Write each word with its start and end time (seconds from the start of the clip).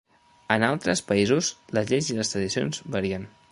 En 0.55 0.63
altres 0.67 1.03
països 1.11 1.51
les 1.79 1.93
lleis 1.93 2.09
i 2.15 2.19
les 2.21 2.35
tradicions 2.35 2.83
varien. 2.97 3.33